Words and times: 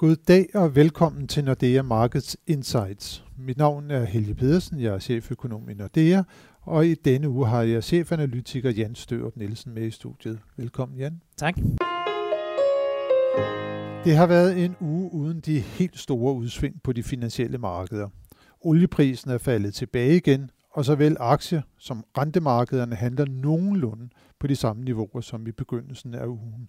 God 0.00 0.16
dag 0.16 0.46
og 0.54 0.76
velkommen 0.76 1.28
til 1.28 1.44
Nordea 1.44 1.82
Markets 1.82 2.36
Insights. 2.46 3.24
Mit 3.38 3.56
navn 3.56 3.90
er 3.90 4.04
Helge 4.04 4.34
Pedersen, 4.34 4.80
jeg 4.80 4.94
er 4.94 4.98
cheføkonom 4.98 5.68
i 5.68 5.74
Nordea, 5.74 6.22
og 6.60 6.86
i 6.86 6.94
denne 6.94 7.28
uge 7.28 7.46
har 7.46 7.62
jeg 7.62 7.84
chefanalytiker 7.84 8.70
Jan 8.70 8.94
Størup 8.94 9.36
Nielsen 9.36 9.74
med 9.74 9.82
i 9.82 9.90
studiet. 9.90 10.38
Velkommen 10.56 10.98
Jan. 10.98 11.20
Tak. 11.36 11.56
Det 14.04 14.16
har 14.16 14.26
været 14.26 14.64
en 14.64 14.76
uge 14.80 15.12
uden 15.12 15.40
de 15.40 15.58
helt 15.58 15.98
store 15.98 16.34
udsving 16.34 16.82
på 16.82 16.92
de 16.92 17.02
finansielle 17.02 17.58
markeder. 17.58 18.08
Olieprisen 18.60 19.30
er 19.30 19.38
faldet 19.38 19.74
tilbage 19.74 20.16
igen, 20.16 20.50
og 20.70 20.84
såvel 20.84 21.16
aktier 21.20 21.62
som 21.78 22.04
rentemarkederne 22.18 22.94
handler 22.94 23.24
nogenlunde 23.24 24.08
på 24.38 24.46
de 24.46 24.56
samme 24.56 24.84
niveauer 24.84 25.20
som 25.20 25.46
i 25.46 25.52
begyndelsen 25.52 26.14
af 26.14 26.26
ugen. 26.26 26.68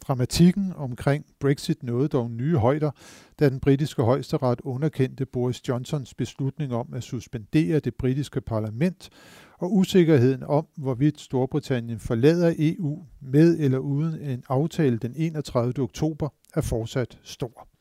Dramatikken 0.00 0.72
omkring 0.76 1.24
Brexit 1.40 1.82
nåede 1.82 2.08
dog 2.08 2.30
nye 2.30 2.56
højder, 2.56 2.90
da 3.38 3.48
den 3.48 3.60
britiske 3.60 4.02
højesteret 4.02 4.60
underkendte 4.60 5.26
Boris 5.26 5.68
Johnsons 5.68 6.14
beslutning 6.14 6.74
om 6.74 6.94
at 6.94 7.02
suspendere 7.02 7.78
det 7.78 7.94
britiske 7.94 8.40
parlament, 8.40 9.10
og 9.58 9.74
usikkerheden 9.76 10.42
om, 10.42 10.66
hvorvidt 10.76 11.20
Storbritannien 11.20 11.98
forlader 11.98 12.54
EU 12.58 13.04
med 13.20 13.58
eller 13.58 13.78
uden 13.78 14.20
en 14.20 14.42
aftale 14.48 14.98
den 14.98 15.12
31. 15.16 15.78
oktober, 15.78 16.28
er 16.54 16.60
fortsat 16.60 17.18
stor. 17.22 17.75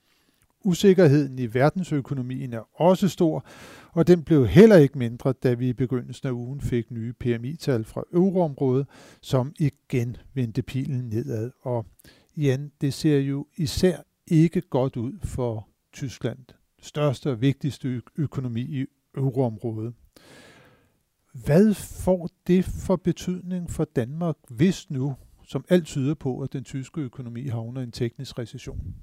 Usikkerheden 0.66 1.40
i 1.40 1.54
verdensøkonomien 1.54 2.54
er 2.54 2.82
også 2.82 3.10
stor, 3.10 3.46
og 3.92 4.08
den 4.08 4.24
blev 4.24 4.48
heller 4.48 4.76
ikke 4.76 4.98
mindre, 4.98 5.34
da 5.34 5.54
vi 5.54 5.70
i 5.70 5.74
begyndelsen 5.74 6.28
af 6.28 6.32
ugen 6.32 6.62
fik 6.62 6.92
nye 6.92 7.14
PMI-tal 7.14 7.84
fra 7.84 8.04
euroområdet, 8.14 8.88
som 9.22 9.54
igen 9.60 10.18
vendte 10.34 10.62
pilen 10.62 11.10
nedad. 11.10 11.52
Og 11.62 11.86
igen, 12.36 12.72
det 12.82 12.94
ser 12.94 13.20
jo 13.20 13.48
især 13.58 13.98
ikke 14.28 14.62
godt 14.62 14.98
ud 14.98 15.14
for 15.24 15.68
Tyskland, 15.94 16.40
største 16.82 17.32
og 17.32 17.42
vigtigste 17.42 18.02
økonomi 18.16 18.62
i 18.62 18.86
euroområdet. 19.18 19.94
Hvad 21.34 21.74
får 21.74 22.30
det 22.48 22.66
for 22.66 22.96
betydning 22.96 23.72
for 23.72 23.84
Danmark, 23.96 24.36
hvis 24.50 24.90
nu, 24.90 25.16
som 25.48 25.66
alt 25.70 25.86
tyder 25.86 26.14
på, 26.14 26.40
at 26.40 26.54
den 26.54 26.64
tyske 26.64 27.02
økonomi 27.02 27.48
havner 27.48 27.82
i 27.82 27.84
en 27.84 27.92
teknisk 27.92 28.40
recession? 28.40 28.96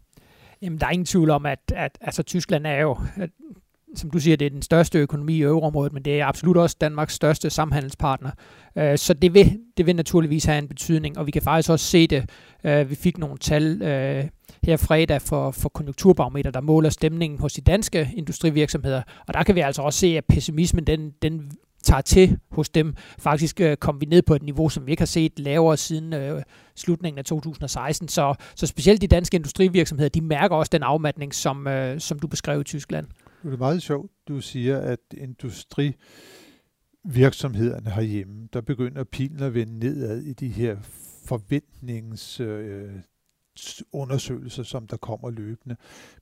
Jamen, 0.62 0.78
der 0.78 0.86
er 0.86 0.90
ingen 0.90 1.06
tvivl 1.06 1.30
om, 1.30 1.46
at, 1.46 1.72
at 1.76 1.98
altså, 2.00 2.22
Tyskland 2.22 2.66
er 2.66 2.80
jo, 2.80 2.96
at, 3.16 3.30
som 3.94 4.10
du 4.10 4.18
siger, 4.18 4.36
det 4.36 4.46
er 4.46 4.50
den 4.50 4.62
største 4.62 4.98
økonomi 4.98 5.34
i 5.34 5.42
euroområdet, 5.42 5.92
men 5.92 6.02
det 6.02 6.20
er 6.20 6.26
absolut 6.26 6.56
også 6.56 6.76
Danmarks 6.80 7.14
største 7.14 7.50
samhandelspartner. 7.50 8.30
Øh, 8.76 8.98
så 8.98 9.14
det 9.14 9.34
vil, 9.34 9.58
det 9.76 9.86
vil 9.86 9.96
naturligvis 9.96 10.44
have 10.44 10.58
en 10.58 10.68
betydning, 10.68 11.18
og 11.18 11.26
vi 11.26 11.30
kan 11.30 11.42
faktisk 11.42 11.70
også 11.70 11.86
se 11.86 12.06
det. 12.06 12.30
Øh, 12.64 12.90
vi 12.90 12.94
fik 12.94 13.18
nogle 13.18 13.38
tal 13.38 13.82
øh, 13.82 14.24
her 14.64 14.76
fredag 14.76 15.22
for, 15.22 15.50
for 15.50 15.68
konjunkturbarometer, 15.68 16.50
der 16.50 16.60
måler 16.60 16.90
stemningen 16.90 17.38
hos 17.38 17.52
de 17.52 17.60
danske 17.60 18.10
industrivirksomheder, 18.16 19.02
og 19.26 19.34
der 19.34 19.42
kan 19.42 19.54
vi 19.54 19.60
altså 19.60 19.82
også 19.82 19.98
se, 19.98 20.06
at 20.06 20.24
pessimismen 20.24 20.86
den, 20.86 21.10
den 21.22 21.50
tager 21.84 22.00
til 22.00 22.38
hos 22.50 22.68
dem. 22.68 22.94
Faktisk 23.18 23.60
øh, 23.60 23.76
kom 23.76 24.00
vi 24.00 24.06
ned 24.06 24.22
på 24.22 24.34
et 24.34 24.42
niveau, 24.42 24.68
som 24.68 24.86
vi 24.86 24.90
ikke 24.90 25.00
har 25.00 25.06
set 25.06 25.38
lavere 25.38 25.76
siden 25.76 26.12
øh, 26.12 26.42
slutningen 26.76 27.18
af 27.18 27.24
2016. 27.24 28.08
Så, 28.08 28.34
så 28.54 28.66
specielt 28.66 29.02
de 29.02 29.06
danske 29.06 29.34
industrivirksomheder, 29.34 30.08
de 30.08 30.20
mærker 30.20 30.56
også 30.56 30.70
den 30.72 30.82
afmatning, 30.82 31.34
som, 31.34 31.66
øh, 31.66 32.00
som 32.00 32.18
du 32.18 32.26
beskrev 32.26 32.60
i 32.60 32.64
Tyskland. 32.64 33.06
Det 33.42 33.52
er 33.52 33.56
meget 33.56 33.82
sjovt, 33.82 34.10
du 34.28 34.40
siger, 34.40 34.78
at 34.78 34.98
industrivirksomhederne 35.16 37.90
herhjemme, 37.90 38.48
der 38.52 38.60
begynder 38.60 39.04
pilen 39.04 39.42
at 39.42 39.54
vende 39.54 39.78
nedad 39.78 40.22
i 40.22 40.32
de 40.32 40.48
her 40.48 40.76
forventnings... 41.26 42.40
Øh, 42.40 42.90
undersøgelser, 43.92 44.62
som 44.62 44.86
der 44.86 44.96
kommer 44.96 45.30
løbende. 45.30 45.76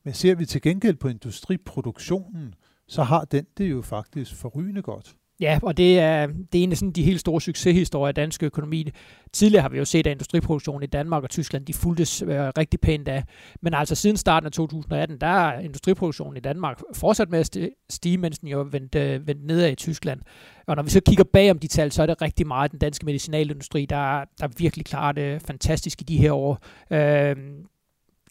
Men 0.04 0.14
ser 0.14 0.34
vi 0.34 0.46
til 0.46 0.62
gengæld 0.62 0.96
på 0.96 1.08
industriproduktionen, 1.08 2.54
så 2.88 3.02
har 3.02 3.24
den 3.24 3.46
det 3.58 3.70
jo 3.70 3.82
faktisk 3.82 4.34
forrygende 4.34 4.82
godt. 4.82 5.16
Ja, 5.40 5.58
og 5.62 5.76
det 5.76 5.98
er, 5.98 6.26
det 6.26 6.58
er 6.58 6.62
en 6.62 6.70
af 6.70 6.76
sådan 6.76 6.92
de 6.92 7.02
helt 7.02 7.20
store 7.20 7.40
succeshistorier 7.40 8.08
af 8.08 8.14
dansk 8.14 8.42
økonomi. 8.42 8.90
Tidligere 9.32 9.62
har 9.62 9.68
vi 9.68 9.78
jo 9.78 9.84
set, 9.84 10.06
at 10.06 10.10
industriproduktionen 10.10 10.82
i 10.82 10.86
Danmark 10.86 11.22
og 11.22 11.30
Tyskland, 11.30 11.66
de 11.66 11.74
fuldtes 11.74 12.22
øh, 12.22 12.28
rigtig 12.30 12.80
pænt 12.80 13.08
af. 13.08 13.24
Men 13.62 13.74
altså 13.74 13.94
siden 13.94 14.16
starten 14.16 14.46
af 14.46 14.52
2018, 14.52 15.18
der 15.18 15.26
er 15.26 15.60
industriproduktionen 15.60 16.36
i 16.36 16.40
Danmark 16.40 16.80
fortsat 16.94 17.30
med 17.30 17.38
at 17.38 17.58
stige, 17.90 18.18
mens 18.18 18.38
den 18.38 18.48
jo 18.48 18.68
vendt, 18.70 18.94
øh, 18.94 19.26
vendt 19.26 19.46
nedad 19.46 19.72
i 19.72 19.74
Tyskland. 19.74 20.20
Og 20.66 20.76
når 20.76 20.82
vi 20.82 20.90
så 20.90 21.00
kigger 21.00 21.24
bag 21.24 21.50
om 21.50 21.58
de 21.58 21.66
tal, 21.66 21.92
så 21.92 22.02
er 22.02 22.06
det 22.06 22.22
rigtig 22.22 22.46
meget 22.46 22.70
den 22.70 22.78
danske 22.78 23.06
medicinalindustri, 23.06 23.86
der, 23.86 24.24
der 24.40 24.48
virkelig 24.58 24.84
klarer 24.84 25.12
det 25.12 25.22
øh, 25.22 25.40
fantastisk 25.40 26.00
i 26.00 26.04
de 26.04 26.16
her 26.16 26.32
år. 26.32 26.58
Øh, 26.90 27.36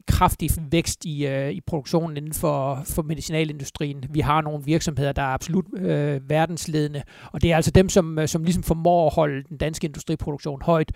kraftig 0.09 0.49
vækst 0.71 1.05
i, 1.05 1.27
øh, 1.27 1.51
i 1.51 1.61
produktionen 1.61 2.17
inden 2.17 2.33
for, 2.33 2.81
for 2.85 3.01
medicinalindustrien. 3.01 4.03
Vi 4.09 4.19
har 4.19 4.41
nogle 4.41 4.65
virksomheder, 4.65 5.11
der 5.11 5.21
er 5.21 5.27
absolut 5.27 5.65
øh, 5.77 6.29
verdensledende, 6.29 7.01
og 7.31 7.41
det 7.41 7.51
er 7.51 7.55
altså 7.55 7.71
dem, 7.71 7.89
som, 7.89 8.19
øh, 8.19 8.27
som 8.27 8.43
ligesom 8.43 8.63
formår 8.63 9.07
at 9.07 9.13
holde 9.15 9.43
den 9.49 9.57
danske 9.57 9.87
industriproduktion 9.87 10.61
højt. 10.61 10.91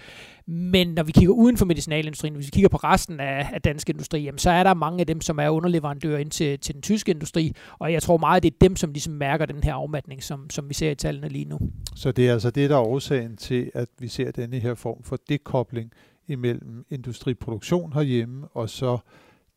Men 0.47 0.87
når 0.87 1.03
vi 1.03 1.11
kigger 1.11 1.33
uden 1.33 1.57
for 1.57 1.65
medicinalindustrien, 1.65 2.35
hvis 2.35 2.45
vi 2.45 2.51
kigger 2.53 2.69
på 2.69 2.77
resten 2.77 3.19
af, 3.19 3.49
af 3.53 3.61
dansk 3.61 3.89
industri, 3.89 4.23
jamen, 4.23 4.39
så 4.39 4.49
er 4.49 4.63
der 4.63 4.73
mange 4.73 4.99
af 4.99 5.07
dem, 5.07 5.21
som 5.21 5.39
er 5.39 5.49
underleverandører 5.49 6.19
ind 6.19 6.31
til, 6.31 6.59
til 6.59 6.73
den 6.73 6.81
tyske 6.81 7.11
industri, 7.11 7.53
og 7.79 7.93
jeg 7.93 8.01
tror 8.01 8.17
meget, 8.17 8.43
det 8.43 8.53
er 8.53 8.57
dem, 8.61 8.75
som 8.75 8.91
ligesom 8.91 9.13
mærker 9.13 9.45
den 9.45 9.63
her 9.63 9.73
afmatning, 9.73 10.23
som, 10.23 10.49
som 10.49 10.69
vi 10.69 10.73
ser 10.73 10.91
i 10.91 10.95
tallene 10.95 11.27
lige 11.27 11.45
nu. 11.45 11.59
Så 11.95 12.11
det 12.11 12.27
er 12.27 12.33
altså 12.33 12.49
det, 12.49 12.69
der 12.69 12.75
er 12.75 12.81
årsagen 12.81 13.37
til, 13.37 13.71
at 13.73 13.87
vi 13.99 14.07
ser 14.07 14.31
denne 14.31 14.59
her 14.59 14.75
form 14.75 15.03
for 15.03 15.17
dekobling 15.29 15.91
imellem 16.27 16.85
industriproduktion 16.89 17.93
herhjemme 17.93 18.47
og 18.47 18.69
så 18.69 18.97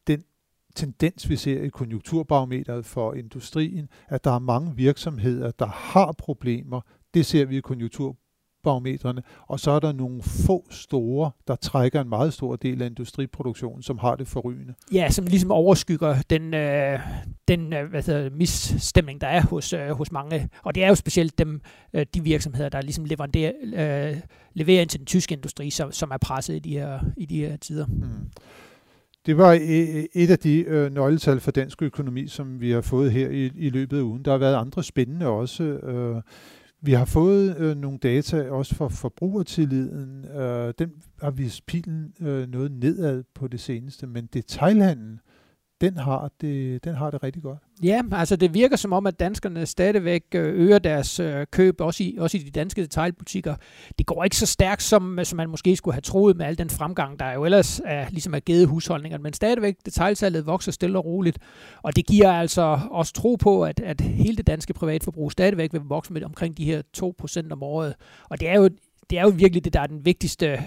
den 0.06 0.24
tendens, 0.74 1.28
vi 1.28 1.36
ser 1.36 1.62
i 1.62 1.68
konjunkturbarometeret 1.68 2.86
for 2.86 3.14
industrien, 3.14 3.88
at 4.08 4.24
der 4.24 4.30
er 4.30 4.38
mange 4.38 4.76
virksomheder, 4.76 5.50
der 5.50 5.66
har 5.66 6.12
problemer. 6.12 6.80
Det 7.14 7.26
ser 7.26 7.44
vi 7.44 7.56
i 7.56 7.60
konjunktur 7.60 8.16
barometrene, 8.66 9.22
og 9.46 9.60
så 9.60 9.70
er 9.70 9.80
der 9.80 9.92
nogle 9.92 10.22
få 10.22 10.66
store, 10.70 11.30
der 11.48 11.56
trækker 11.56 12.00
en 12.00 12.08
meget 12.08 12.32
stor 12.32 12.56
del 12.56 12.82
af 12.82 12.86
industriproduktionen, 12.86 13.82
som 13.82 13.98
har 13.98 14.16
det 14.16 14.28
forrygende. 14.28 14.74
Ja, 14.92 15.10
som 15.10 15.24
ligesom 15.24 15.50
overskygger 15.50 16.16
den, 16.30 16.54
øh, 16.54 16.98
den 17.48 17.72
øh, 17.72 17.90
hvad 17.90 18.02
hedder, 18.02 18.30
misstemning, 18.30 19.20
der 19.20 19.26
er 19.26 19.40
hos, 19.40 19.72
øh, 19.72 19.90
hos 19.90 20.12
mange. 20.12 20.48
Og 20.62 20.74
det 20.74 20.84
er 20.84 20.88
jo 20.88 20.94
specielt 20.94 21.38
dem, 21.38 21.60
øh, 21.94 22.06
de 22.14 22.22
virksomheder, 22.22 22.68
der 22.68 22.80
ligesom 22.80 23.04
leverer, 23.04 23.52
øh, 23.64 24.16
leverer 24.54 24.80
ind 24.80 24.90
til 24.90 25.00
den 25.00 25.06
tyske 25.06 25.34
industri, 25.34 25.70
som, 25.70 25.92
som 25.92 26.10
er 26.10 26.18
presset 26.18 26.54
i 26.54 26.58
de 26.58 26.70
her, 26.70 27.00
i 27.16 27.26
de 27.26 27.36
her 27.36 27.56
tider. 27.56 27.86
Mm. 27.86 28.30
Det 29.26 29.36
var 29.36 29.58
et 30.14 30.30
af 30.30 30.38
de 30.38 30.60
øh, 30.60 30.92
nøgletal 30.92 31.40
for 31.40 31.50
dansk 31.50 31.82
økonomi, 31.82 32.26
som 32.26 32.60
vi 32.60 32.70
har 32.70 32.80
fået 32.80 33.12
her 33.12 33.28
i, 33.28 33.50
i 33.54 33.70
løbet 33.70 33.98
af 33.98 34.02
ugen. 34.02 34.24
Der 34.24 34.30
har 34.30 34.38
været 34.38 34.54
andre 34.54 34.82
spændende 34.82 35.26
også. 35.26 35.62
Øh, 35.64 36.22
vi 36.86 36.92
har 36.92 37.04
fået 37.04 37.56
øh, 37.56 37.76
nogle 37.76 37.98
data 37.98 38.50
også 38.50 38.74
for 38.74 38.88
forbrugertilliden. 38.88 40.24
Øh, 40.24 40.74
den 40.78 40.92
har 41.22 41.30
vist 41.30 41.66
pilen 41.66 42.12
øh, 42.20 42.48
noget 42.48 42.72
nedad 42.72 43.24
på 43.34 43.48
det 43.48 43.60
seneste, 43.60 44.06
men 44.06 44.26
detailhandlen 44.26 45.20
den 45.80 45.96
har 45.96 46.30
det, 46.40 46.84
den 46.84 46.94
har 46.94 47.10
det 47.10 47.22
rigtig 47.22 47.42
godt. 47.42 47.58
Ja, 47.82 48.02
altså 48.12 48.36
det 48.36 48.54
virker 48.54 48.76
som 48.76 48.92
om, 48.92 49.06
at 49.06 49.20
danskerne 49.20 49.66
stadigvæk 49.66 50.22
øh, 50.34 50.54
øger 50.54 50.78
deres 50.78 51.20
øh, 51.20 51.46
køb, 51.50 51.80
også 51.80 52.04
i, 52.04 52.16
også 52.18 52.36
i 52.36 52.40
de 52.40 52.50
danske 52.50 52.82
detailbutikker. 52.82 53.54
Det 53.98 54.06
går 54.06 54.24
ikke 54.24 54.36
så 54.36 54.46
stærkt, 54.46 54.82
som, 54.82 55.18
øh, 55.18 55.24
som 55.24 55.36
man 55.36 55.50
måske 55.50 55.76
skulle 55.76 55.94
have 55.94 56.00
troet 56.00 56.36
med 56.36 56.46
al 56.46 56.58
den 56.58 56.70
fremgang, 56.70 57.18
der 57.18 57.32
jo 57.32 57.44
ellers 57.44 57.80
er, 57.84 58.10
ligesom 58.10 58.34
er 58.34 58.40
givet 58.40 58.66
husholdningerne, 58.66 59.22
men 59.22 59.32
stadigvæk 59.32 59.74
detailsalget 59.84 60.46
vokser 60.46 60.72
stille 60.72 60.98
og 60.98 61.04
roligt. 61.04 61.38
Og 61.82 61.96
det 61.96 62.06
giver 62.06 62.32
altså 62.32 62.80
også 62.90 63.12
tro 63.12 63.34
på, 63.34 63.64
at, 63.64 63.80
at 63.80 64.00
hele 64.00 64.36
det 64.36 64.46
danske 64.46 64.74
privatforbrug 64.74 65.32
stadigvæk 65.32 65.72
vil 65.72 65.80
vokse 65.80 66.12
med 66.12 66.24
omkring 66.24 66.56
de 66.56 66.64
her 66.64 66.82
2% 67.46 67.52
om 67.52 67.62
året. 67.62 67.94
Og 68.28 68.40
det 68.40 68.48
er 68.48 68.54
jo, 68.54 68.70
det 69.10 69.18
er 69.18 69.22
jo 69.22 69.32
virkelig 69.36 69.64
det, 69.64 69.72
der 69.72 69.80
er 69.80 69.86
den 69.86 70.04
vigtigste, 70.04 70.46
øh, 70.46 70.58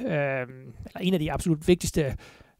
eller 0.85 0.99
en 1.01 1.13
af 1.13 1.19
de 1.19 1.31
absolut 1.31 1.67
vigtigste 1.67 2.01
Øh, 2.01 2.15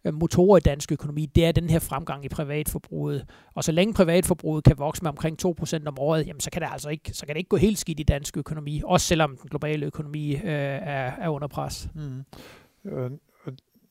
Øh, 0.06 0.14
motorer 0.14 0.58
i 0.58 0.60
dansk 0.60 0.92
økonomi, 0.92 1.26
det 1.26 1.46
er 1.46 1.52
den 1.52 1.70
her 1.70 1.80
fremgang 1.80 2.26
i 2.26 2.30
privatforbruget. 2.30 3.26
Og 3.56 3.64
så 3.64 3.72
længe 3.72 3.94
privatforbruget 3.94 4.64
kan 4.64 4.78
vokse 4.78 5.04
med 5.04 5.10
omkring 5.10 5.46
2% 5.46 5.88
om 5.88 6.00
året, 6.00 6.28
jamen 6.28 6.40
så 6.40 6.52
kan 6.52 6.62
det 6.62 6.70
altså 6.72 6.90
ikke, 6.90 7.14
så 7.14 7.26
kan 7.26 7.36
det 7.36 7.40
ikke 7.40 7.50
gå 7.50 7.58
helt 7.58 7.80
skidt 7.80 8.00
i 8.00 8.04
dansk 8.04 8.38
økonomi, 8.38 8.82
også 8.86 9.08
selvom 9.08 9.38
den 9.38 9.50
globale 9.50 9.86
økonomi 9.86 10.36
øh, 10.36 10.42
er, 10.44 11.12
er 11.22 11.30
under 11.30 11.48
pres. 11.48 11.90
Mm. 11.96 12.24
Øh, 12.92 13.12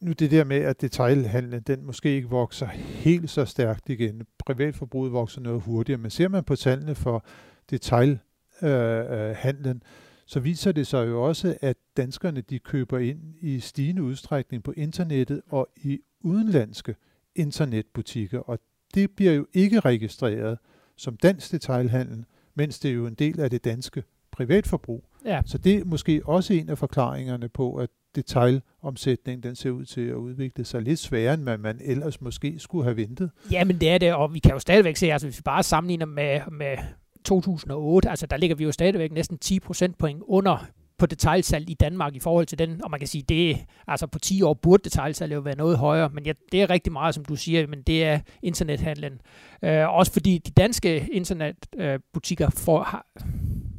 nu 0.00 0.12
det 0.12 0.30
der 0.30 0.44
med, 0.44 0.56
at 0.56 0.80
detailhandlen, 0.80 1.62
den 1.62 1.86
måske 1.86 2.14
ikke 2.14 2.28
vokser 2.28 2.66
helt 2.66 3.30
så 3.30 3.44
stærkt 3.44 3.88
igen. 3.88 4.22
Privatforbruget 4.46 5.12
vokser 5.12 5.40
noget 5.40 5.62
hurtigere, 5.62 6.00
men 6.00 6.10
ser 6.10 6.28
man 6.28 6.44
på 6.44 6.56
tallene 6.56 6.94
for 6.94 7.24
detailhandlen, 7.70 8.20
øh, 8.62 9.70
øh 9.70 9.80
så 10.28 10.40
viser 10.40 10.72
det 10.72 10.86
sig 10.86 11.06
jo 11.06 11.22
også, 11.22 11.56
at 11.60 11.76
danskerne 11.96 12.40
de 12.40 12.58
køber 12.58 12.98
ind 12.98 13.20
i 13.40 13.60
stigende 13.60 14.02
udstrækning 14.02 14.62
på 14.62 14.72
internettet 14.76 15.42
og 15.48 15.68
i 15.76 16.00
udenlandske 16.20 16.94
internetbutikker, 17.34 18.38
og 18.38 18.58
det 18.94 19.10
bliver 19.10 19.32
jo 19.32 19.46
ikke 19.52 19.80
registreret 19.80 20.58
som 20.96 21.16
dansk 21.16 21.52
detailhandel, 21.52 22.24
mens 22.54 22.78
det 22.78 22.90
er 22.90 22.94
jo 22.94 23.06
en 23.06 23.14
del 23.14 23.40
af 23.40 23.50
det 23.50 23.64
danske 23.64 24.02
privatforbrug. 24.30 25.04
Ja. 25.24 25.42
Så 25.46 25.58
det 25.58 25.74
er 25.74 25.84
måske 25.84 26.22
også 26.24 26.54
en 26.54 26.68
af 26.68 26.78
forklaringerne 26.78 27.48
på, 27.48 27.74
at 27.74 27.90
detaljomsætning 28.14 29.42
den 29.42 29.54
ser 29.54 29.70
ud 29.70 29.84
til 29.84 30.00
at 30.00 30.14
udvikle 30.14 30.64
sig 30.64 30.82
lidt 30.82 30.98
sværere, 30.98 31.34
end 31.34 31.42
man, 31.42 31.60
man 31.60 31.80
ellers 31.84 32.20
måske 32.20 32.58
skulle 32.58 32.84
have 32.84 32.96
ventet. 32.96 33.30
Ja, 33.52 33.64
men 33.64 33.80
det 33.80 33.88
er 33.88 33.98
det, 33.98 34.14
og 34.14 34.34
vi 34.34 34.38
kan 34.38 34.52
jo 34.52 34.58
stadigvæk 34.58 34.96
se, 34.96 35.12
altså 35.12 35.26
hvis 35.26 35.38
vi 35.38 35.42
bare 35.42 35.62
sammenligner 35.62 36.06
med, 36.06 36.40
med 36.52 36.76
2008, 37.24 38.10
altså 38.10 38.26
der 38.26 38.36
ligger 38.36 38.56
vi 38.56 38.64
jo 38.64 38.72
stadigvæk 38.72 39.12
næsten 39.12 39.38
10 39.38 39.60
procentpoint 39.60 40.22
under 40.26 40.66
på 40.98 41.06
detaljsalg 41.06 41.70
i 41.70 41.74
Danmark 41.74 42.16
i 42.16 42.20
forhold 42.20 42.46
til 42.46 42.58
den, 42.58 42.84
og 42.84 42.90
man 42.90 43.00
kan 43.00 43.08
sige, 43.08 43.22
det 43.28 43.58
altså 43.86 44.06
på 44.06 44.18
10 44.18 44.42
år 44.42 44.54
burde 44.54 44.84
detaljsalget 44.84 45.36
jo 45.36 45.40
være 45.40 45.56
noget 45.56 45.78
højere, 45.78 46.10
men 46.12 46.26
ja, 46.26 46.32
det 46.52 46.62
er 46.62 46.70
rigtig 46.70 46.92
meget, 46.92 47.14
som 47.14 47.24
du 47.24 47.36
siger, 47.36 47.66
men 47.66 47.82
det 47.82 48.04
er 48.04 48.20
internethandlen. 48.42 49.20
Øh, 49.62 49.88
også 49.88 50.12
fordi 50.12 50.38
de 50.38 50.50
danske 50.50 51.08
internetbutikker 51.12 52.50
får, 52.50 52.82
har, 52.82 53.06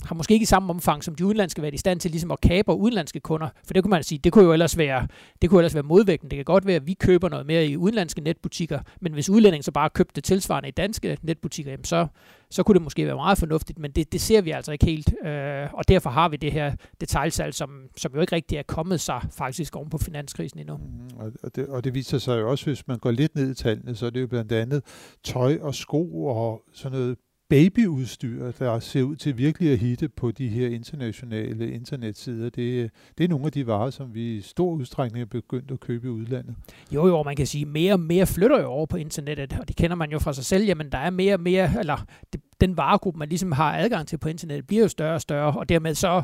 har 0.09 0.15
måske 0.15 0.33
ikke 0.33 0.44
i 0.44 0.45
samme 0.45 0.69
omfang 0.69 1.03
som 1.03 1.15
de 1.15 1.25
udenlandske 1.25 1.61
været 1.61 1.73
i 1.73 1.77
stand 1.77 2.00
til 2.00 2.11
ligesom 2.11 2.31
at 2.31 2.41
kapre 2.41 2.77
udenlandske 2.77 3.19
kunder. 3.19 3.50
For 3.65 3.73
det 3.73 3.83
kunne 3.83 3.89
man 3.89 4.03
sige, 4.03 4.19
det 4.19 4.33
kunne 4.33 4.45
jo 4.45 4.53
ellers 4.53 4.77
være, 4.77 5.07
det 5.41 5.50
kunne 5.50 5.59
ellers 5.59 5.73
være 5.73 5.83
modvægten. 5.83 6.29
Det 6.29 6.38
kan 6.38 6.45
godt 6.45 6.65
være, 6.65 6.75
at 6.75 6.88
vi 6.88 6.94
køber 6.94 7.29
noget 7.29 7.45
mere 7.45 7.65
i 7.65 7.77
udenlandske 7.77 8.21
netbutikker, 8.21 8.79
men 9.01 9.13
hvis 9.13 9.29
udlændingen 9.29 9.63
så 9.63 9.71
bare 9.71 9.89
købte 9.89 10.15
det 10.15 10.23
tilsvarende 10.23 10.69
i 10.69 10.71
danske 10.71 11.17
netbutikker, 11.21 11.71
jamen 11.71 11.83
så, 11.83 12.07
så 12.50 12.63
kunne 12.63 12.73
det 12.73 12.81
måske 12.81 13.06
være 13.06 13.15
meget 13.15 13.38
fornuftigt, 13.38 13.79
men 13.79 13.91
det, 13.91 14.11
det 14.11 14.21
ser 14.21 14.41
vi 14.41 14.51
altså 14.51 14.71
ikke 14.71 14.85
helt. 14.85 15.13
Øh, 15.25 15.73
og 15.73 15.88
derfor 15.88 16.09
har 16.09 16.29
vi 16.29 16.38
det 16.38 16.51
her 16.51 16.75
detaljsalg, 17.01 17.53
som, 17.53 17.69
som 17.97 18.11
jo 18.15 18.21
ikke 18.21 18.35
rigtig 18.35 18.57
er 18.57 18.63
kommet 18.63 19.00
sig 19.00 19.21
faktisk 19.31 19.75
oven 19.75 19.89
på 19.89 19.97
finanskrisen 19.97 20.59
endnu. 20.59 20.77
Mm, 20.77 21.31
og, 21.44 21.56
det, 21.56 21.67
og 21.67 21.83
det 21.83 21.94
viser 21.94 22.17
sig 22.17 22.39
jo 22.39 22.51
også, 22.51 22.65
hvis 22.65 22.88
man 22.88 23.00
går 23.00 23.11
lidt 23.11 23.35
ned 23.35 23.51
i 23.51 23.56
tallene, 23.56 23.95
så 23.95 24.06
er 24.06 24.09
det 24.09 24.21
jo 24.21 24.27
blandt 24.27 24.51
andet 24.51 24.83
tøj 25.23 25.57
og 25.61 25.75
sko 25.75 26.25
og 26.25 26.61
sådan 26.73 26.97
noget 26.97 27.17
babyudstyr, 27.49 28.51
der 28.51 28.79
ser 28.79 29.03
ud 29.03 29.15
til 29.15 29.37
virkelig 29.37 29.71
at 29.71 29.77
hitte 29.77 30.09
på 30.09 30.31
de 30.31 30.47
her 30.47 30.67
internationale 30.67 31.71
internetsider. 31.71 32.49
Det, 32.49 32.91
det 33.17 33.23
er 33.23 33.27
nogle 33.27 33.45
af 33.45 33.51
de 33.51 33.67
varer, 33.67 33.89
som 33.89 34.13
vi 34.13 34.35
i 34.35 34.41
stor 34.41 34.71
udstrækning 34.71 35.21
er 35.21 35.25
begyndt 35.25 35.71
at 35.71 35.79
købe 35.79 36.07
i 36.07 36.09
udlandet. 36.09 36.55
Jo, 36.91 37.07
jo, 37.07 37.23
man 37.23 37.35
kan 37.35 37.47
sige, 37.47 37.65
mere 37.65 37.93
og 37.93 37.99
mere 37.99 38.25
flytter 38.25 38.61
jo 38.61 38.67
over 38.67 38.85
på 38.85 38.97
internettet, 38.97 39.57
og 39.59 39.67
det 39.67 39.75
kender 39.75 39.95
man 39.95 40.11
jo 40.11 40.19
fra 40.19 40.33
sig 40.33 40.45
selv. 40.45 40.65
Jamen, 40.65 40.91
der 40.91 40.97
er 40.97 41.09
mere 41.09 41.33
og 41.33 41.39
mere, 41.39 41.79
eller 41.79 42.05
det, 42.33 42.41
den 42.61 42.77
varegruppe, 42.77 43.19
man 43.19 43.29
ligesom 43.29 43.51
har 43.51 43.77
adgang 43.77 44.07
til 44.07 44.17
på 44.17 44.29
internettet, 44.29 44.67
bliver 44.67 44.81
jo 44.81 44.87
større 44.87 45.13
og 45.13 45.21
større, 45.21 45.59
og 45.59 45.69
dermed 45.69 45.95
så 45.95 46.23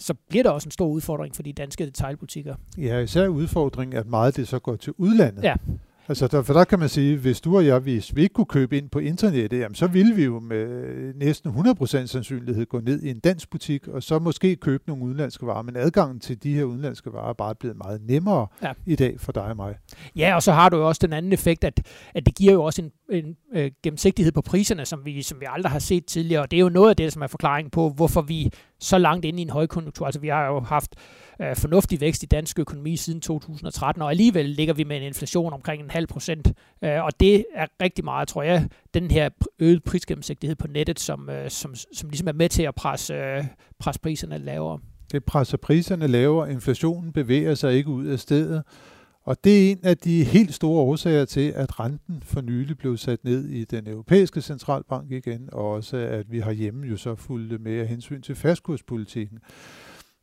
så 0.00 0.14
bliver 0.28 0.42
der 0.42 0.50
også 0.50 0.66
en 0.66 0.70
stor 0.70 0.86
udfordring 0.86 1.36
for 1.36 1.42
de 1.42 1.52
danske 1.52 1.86
detaljbutikker. 1.86 2.54
Ja, 2.78 2.98
især 2.98 3.28
udfordringen, 3.28 3.98
at 3.98 4.06
meget 4.06 4.36
det 4.36 4.48
så 4.48 4.58
går 4.58 4.76
til 4.76 4.92
udlandet. 4.96 5.44
Ja. 5.44 5.54
Altså, 6.08 6.26
der, 6.26 6.42
for 6.42 6.52
der 6.52 6.64
kan 6.64 6.78
man 6.78 6.88
sige, 6.88 7.16
hvis 7.16 7.40
du 7.40 7.56
og 7.56 7.66
jeg, 7.66 7.78
hvis 7.78 8.16
vi 8.16 8.22
ikke 8.22 8.32
kunne 8.32 8.46
købe 8.46 8.78
ind 8.78 8.90
på 8.90 8.98
internettet, 8.98 9.58
jamen, 9.58 9.74
så 9.74 9.86
ville 9.86 10.14
vi 10.14 10.24
jo 10.24 10.40
med 10.40 10.66
næsten 11.14 11.50
100% 11.50 12.06
sandsynlighed 12.06 12.66
gå 12.66 12.80
ned 12.80 13.02
i 13.02 13.10
en 13.10 13.18
dansk 13.18 13.50
butik, 13.50 13.88
og 13.88 14.02
så 14.02 14.18
måske 14.18 14.56
købe 14.56 14.84
nogle 14.86 15.04
udenlandske 15.04 15.46
varer. 15.46 15.62
Men 15.62 15.76
adgangen 15.76 16.20
til 16.20 16.42
de 16.42 16.54
her 16.54 16.64
udenlandske 16.64 17.12
varer 17.12 17.28
er 17.28 17.32
bare 17.32 17.54
blevet 17.54 17.76
meget 17.76 18.00
nemmere 18.08 18.46
ja. 18.62 18.72
i 18.86 18.96
dag 18.96 19.20
for 19.20 19.32
dig 19.32 19.42
og 19.42 19.56
mig. 19.56 19.74
Ja, 20.16 20.34
og 20.34 20.42
så 20.42 20.52
har 20.52 20.68
du 20.68 20.76
jo 20.76 20.88
også 20.88 21.00
den 21.02 21.12
anden 21.12 21.32
effekt, 21.32 21.64
at, 21.64 21.86
at 22.14 22.26
det 22.26 22.34
giver 22.34 22.52
jo 22.52 22.62
også 22.62 22.82
en, 22.82 22.90
en 23.10 23.36
øh, 23.54 23.70
gennemsigtighed 23.82 24.32
på 24.32 24.42
priserne, 24.42 24.84
som 24.84 25.04
vi, 25.04 25.22
som 25.22 25.40
vi 25.40 25.46
aldrig 25.48 25.72
har 25.72 25.78
set 25.78 26.06
tidligere. 26.06 26.42
Og 26.42 26.50
det 26.50 26.56
er 26.56 26.60
jo 26.60 26.68
noget 26.68 26.90
af 26.90 26.96
det, 26.96 27.12
som 27.12 27.22
er 27.22 27.26
forklaringen 27.26 27.70
på, 27.70 27.90
hvorfor 27.90 28.22
vi 28.22 28.50
så 28.80 28.98
langt 28.98 29.24
inde 29.24 29.38
i 29.38 29.42
en 29.42 29.50
højkonjunktur. 29.50 30.06
Altså 30.06 30.20
vi 30.20 30.28
har 30.28 30.46
jo 30.46 30.60
haft 30.60 30.94
øh, 31.42 31.56
fornuftig 31.56 32.00
vækst 32.00 32.22
i 32.22 32.26
dansk 32.26 32.58
økonomi 32.58 32.96
siden 32.96 33.20
2013, 33.20 34.02
og 34.02 34.10
alligevel 34.10 34.46
ligger 34.46 34.74
vi 34.74 34.84
med 34.84 34.96
en 34.96 35.02
inflation 35.02 35.52
omkring 35.52 35.82
en 35.82 35.90
halv 35.90 36.06
procent. 36.06 36.52
Øh, 36.84 37.04
og 37.04 37.20
det 37.20 37.44
er 37.54 37.66
rigtig 37.82 38.04
meget, 38.04 38.28
tror 38.28 38.42
jeg, 38.42 38.68
den 38.94 39.10
her 39.10 39.28
øget 39.58 39.84
prisgennemsigtighed 39.84 40.56
på 40.56 40.66
nettet, 40.66 41.00
som, 41.00 41.30
øh, 41.30 41.50
som, 41.50 41.74
som 41.74 42.10
ligesom 42.10 42.28
er 42.28 42.32
med 42.32 42.48
til 42.48 42.62
at 42.62 42.74
presse, 42.74 43.14
øh, 43.14 43.44
presse 43.78 44.00
priserne 44.00 44.38
lavere. 44.38 44.78
Det 45.12 45.24
presser 45.24 45.56
priserne 45.56 46.06
lavere, 46.06 46.52
inflationen 46.52 47.12
bevæger 47.12 47.54
sig 47.54 47.74
ikke 47.74 47.90
ud 47.90 48.06
af 48.06 48.18
stedet, 48.18 48.62
og 49.28 49.44
det 49.44 49.66
er 49.66 49.70
en 49.72 49.78
af 49.82 49.98
de 49.98 50.24
helt 50.24 50.54
store 50.54 50.80
årsager 50.80 51.24
til, 51.24 51.50
at 51.50 51.80
renten 51.80 52.22
for 52.22 52.40
nylig 52.40 52.78
blev 52.78 52.96
sat 52.96 53.24
ned 53.24 53.48
i 53.48 53.64
den 53.64 53.88
europæiske 53.88 54.40
centralbank 54.40 55.10
igen, 55.10 55.48
og 55.52 55.70
også 55.70 55.96
at 55.96 56.32
vi 56.32 56.38
har 56.38 56.52
hjemme 56.52 56.86
jo 56.86 56.96
så 56.96 57.14
fulgt 57.14 57.60
med 57.60 57.72
af 57.72 57.86
hensyn 57.86 58.22
til 58.22 58.34
fastkurspolitikken. 58.34 59.38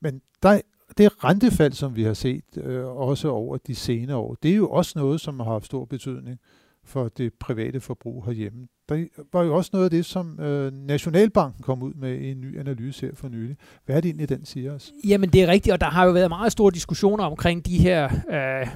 Men 0.01 0.21
der, 0.43 0.61
det 0.97 1.23
rentefald, 1.23 1.73
som 1.73 1.95
vi 1.95 2.03
har 2.03 2.13
set 2.13 2.57
øh, 2.57 2.85
også 2.85 3.29
over 3.29 3.57
de 3.57 3.75
senere 3.75 4.17
år, 4.17 4.35
det 4.43 4.51
er 4.51 4.55
jo 4.55 4.69
også 4.69 4.99
noget, 4.99 5.21
som 5.21 5.39
har 5.39 5.51
haft 5.51 5.65
stor 5.65 5.85
betydning 5.85 6.39
for 6.83 7.07
det 7.07 7.33
private 7.33 7.79
forbrug 7.79 8.25
herhjemme. 8.25 8.67
Der 8.89 9.05
var 9.33 9.43
jo 9.43 9.55
også 9.55 9.69
noget 9.73 9.85
af 9.85 9.91
det, 9.91 10.05
som 10.05 10.39
øh, 10.39 10.73
Nationalbanken 10.73 11.63
kom 11.63 11.83
ud 11.83 11.93
med 11.93 12.19
i 12.19 12.31
en 12.31 12.41
ny 12.41 12.59
analyse 12.59 13.05
her 13.05 13.15
for 13.15 13.27
nylig. 13.27 13.55
Hvad 13.85 13.95
er 13.95 14.01
det 14.01 14.09
egentlig, 14.09 14.29
den 14.29 14.45
siger 14.45 14.73
os? 14.73 14.91
Jamen, 15.07 15.29
det 15.29 15.43
er 15.43 15.47
rigtigt, 15.47 15.73
og 15.73 15.81
der 15.81 15.89
har 15.89 16.05
jo 16.05 16.11
været 16.11 16.29
meget 16.29 16.51
store 16.51 16.71
diskussioner 16.71 17.23
omkring 17.23 17.65
de 17.65 17.77
her 17.77 18.09
øh, 18.29 18.67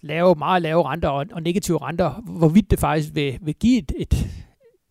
lave, 0.00 0.34
meget 0.34 0.62
lave 0.62 0.82
renter 0.82 1.08
og, 1.08 1.26
og 1.32 1.42
negative 1.42 1.78
renter, 1.82 2.10
hvorvidt 2.10 2.70
det 2.70 2.78
faktisk 2.78 3.14
vil, 3.14 3.38
vil 3.42 3.54
give 3.54 3.78
et, 3.78 3.92
et 3.98 4.26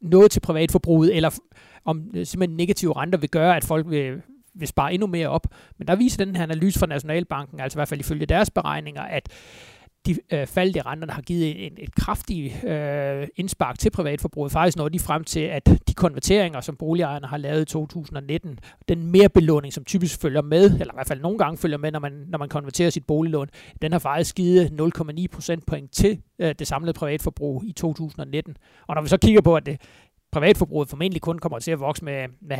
noget 0.02 0.32
til 0.32 0.40
privatforbruget, 0.40 1.16
eller 1.16 1.40
om 1.86 2.12
øh, 2.14 2.26
simpelthen 2.26 2.58
negative 2.58 2.94
renter 2.98 3.20
vil 3.20 3.30
gøre, 3.30 3.56
at 3.56 3.64
folk 3.64 3.90
vil, 3.90 4.22
vil 4.56 4.68
spare 4.68 4.94
endnu 4.94 5.08
mere 5.08 5.28
op. 5.28 5.48
Men 5.78 5.88
der 5.88 5.96
viser 5.96 6.26
den 6.26 6.36
her 6.36 6.44
analyse 6.44 6.80
fra 6.80 6.86
Nationalbanken, 6.86 7.60
altså 7.60 7.78
i 7.78 7.80
hvert 7.80 7.88
fald 7.88 8.00
ifølge 8.00 8.26
deres 8.26 8.50
beregninger, 8.50 9.02
at 9.02 9.30
de 10.08 10.18
øh, 10.32 10.48
fald 10.48 10.76
i 10.76 10.82
renterne 10.82 11.14
har 11.14 11.22
givet 11.22 11.66
en, 11.66 11.74
et 11.78 11.96
kraftigt 11.96 12.64
øh, 12.64 13.28
indspark 13.36 13.80
til 13.80 13.90
privatforbruget. 13.90 14.52
Faktisk 14.52 14.78
når 14.78 14.90
de 14.90 15.00
frem 15.00 15.24
til, 15.24 15.40
at 15.40 15.70
de 15.88 15.94
konverteringer, 15.94 16.62
som 16.62 16.76
boligejerne 16.76 17.28
har 17.28 17.38
lavet 17.38 17.62
i 17.62 17.66
2019, 17.66 18.60
den 18.88 19.12
mere 19.12 19.30
belåning, 19.30 19.74
som 19.74 19.86
typisk 19.86 20.22
følger 20.22 20.42
med, 20.42 20.72
eller 20.72 20.94
i 20.94 20.96
hvert 20.96 21.08
fald 21.08 21.22
nogle 21.22 21.38
gange 21.38 21.58
følger 21.58 21.78
med, 21.78 21.92
når 21.92 22.00
man, 22.00 22.12
når 22.28 22.38
man 22.38 22.50
konverterer 22.50 22.90
sit 22.90 23.06
boliglån, 23.06 23.48
den 23.82 23.92
har 23.92 24.00
faktisk 24.00 24.36
givet 24.36 24.92
0,9 24.98 25.26
procentpoint 25.32 25.92
til 25.92 26.22
øh, 26.40 26.56
det 26.60 26.68
samlede 26.68 26.94
privatforbrug 26.94 27.64
i 27.66 27.72
2019. 27.72 28.58
Og 28.88 28.96
når 28.96 29.02
vi 29.02 29.08
så 29.08 29.18
kigger 29.18 29.42
på, 29.42 29.56
at 29.56 29.66
det 29.66 29.82
privatforbruget 30.32 30.90
formentlig 30.90 31.22
kun 31.22 31.40
kommer 31.40 31.60
til 31.60 31.72
at 31.72 31.80
vokse 31.80 32.06
med, 32.06 32.28
med 32.42 32.58